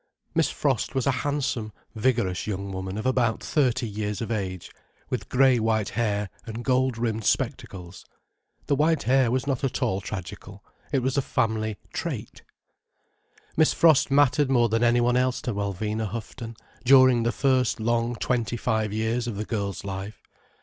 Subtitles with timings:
[0.33, 4.71] Miss Frost was a handsome, vigorous young woman of about thirty years of age,
[5.11, 8.03] with grey white hair and gold rimmed spectacles.
[8.65, 12.41] The white hair was not at all tragical: it was a family trait.
[13.55, 18.15] Miss Frost mattered more than any one else to Alvina Houghton, during the first long
[18.15, 20.23] twenty five years of the girl's life.